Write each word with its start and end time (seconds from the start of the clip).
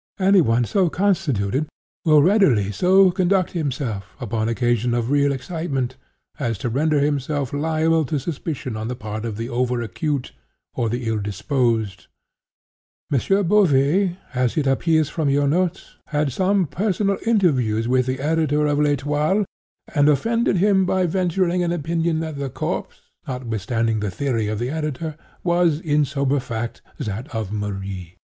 Any 0.19 0.41
one 0.41 0.65
so 0.65 0.89
constituted 0.89 1.67
will 2.05 2.23
readily 2.23 2.71
so 2.71 3.11
conduct 3.11 3.51
himself, 3.51 4.15
upon 4.19 4.49
occasion 4.49 4.95
of 4.95 5.11
real 5.11 5.31
excitement, 5.31 5.95
as 6.39 6.57
to 6.57 6.69
render 6.69 6.99
himself 6.99 7.53
liable 7.53 8.03
to 8.05 8.19
suspicion 8.19 8.75
on 8.75 8.87
the 8.87 8.95
part 8.95 9.25
of 9.25 9.37
the 9.37 9.47
over 9.47 9.79
acute, 9.83 10.31
or 10.73 10.89
the 10.89 11.05
ill 11.05 11.19
disposed. 11.19 12.07
M. 13.13 13.19
Beauvais 13.47 14.17
(as 14.33 14.57
it 14.57 14.65
appears 14.65 15.07
from 15.07 15.29
your 15.29 15.47
notes) 15.47 15.97
had 16.07 16.31
some 16.33 16.65
personal 16.65 17.19
interviews 17.27 17.87
with 17.87 18.07
the 18.07 18.19
editor 18.21 18.65
of 18.65 18.79
L'Etoile, 18.79 19.45
and 19.93 20.09
offended 20.09 20.57
him 20.57 20.83
by 20.83 21.05
venturing 21.05 21.61
an 21.63 21.71
opinion 21.71 22.21
that 22.21 22.39
the 22.39 22.49
corpse, 22.49 23.01
notwithstanding 23.27 23.99
the 23.99 24.09
theory 24.09 24.47
of 24.47 24.57
the 24.57 24.71
editor, 24.71 25.15
was, 25.43 25.79
in 25.79 26.05
sober 26.05 26.39
fact, 26.39 26.81
that 26.97 27.27
of 27.35 27.51
Marie. 27.53 28.15